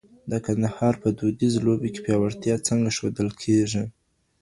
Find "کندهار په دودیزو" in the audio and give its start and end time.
0.45-1.63